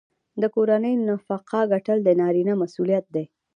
د 0.41 0.43
کورنۍ 0.55 0.93
نفقه 1.09 1.59
ګټل 1.73 1.97
د 2.03 2.09
نارینه 2.19 2.53
مسوولیت 2.61 3.05
دی. 3.15 3.25